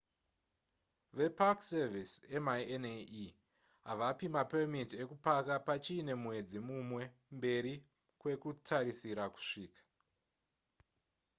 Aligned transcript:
vepark 1.17 1.59
service 1.71 2.13
minae 2.45 3.25
havapi 3.87 4.25
mapemiti 4.35 4.95
ukupaka 5.05 5.53
pachiine 5.67 6.13
mwedzi 6.23 6.59
mumwe 6.67 7.03
mberi 7.37 7.75
kwekutarisira 8.19 9.25
kusvika 9.33 9.81